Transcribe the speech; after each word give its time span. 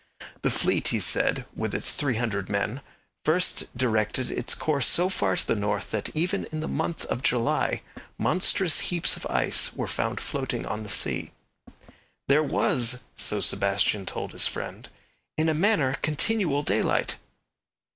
The 0.41 0.49
fleet, 0.49 0.87
he 0.87 0.99
said, 0.99 1.45
with 1.55 1.75
its 1.75 1.93
three 1.93 2.15
hundred 2.15 2.49
men, 2.49 2.81
first 3.23 3.65
directed 3.77 4.31
its 4.31 4.55
course 4.55 4.87
so 4.87 5.09
far 5.09 5.35
to 5.35 5.45
the 5.45 5.53
north 5.53 5.91
that, 5.91 6.09
even 6.15 6.45
in 6.45 6.59
the 6.59 6.67
month 6.67 7.05
of 7.05 7.21
July, 7.21 7.83
monstrous 8.17 8.79
heaps 8.89 9.15
of 9.15 9.27
ice 9.29 9.71
were 9.73 9.85
found 9.85 10.19
floating 10.19 10.65
on 10.65 10.81
the 10.81 10.89
sea. 10.89 11.29
'There 12.27 12.41
was,' 12.41 13.03
so 13.15 13.39
Sebastian 13.39 14.07
told 14.07 14.31
his 14.31 14.47
friend, 14.47 14.89
'in 15.37 15.47
a 15.47 15.53
manner, 15.53 15.95
continual 16.01 16.63
daylight.' 16.63 17.17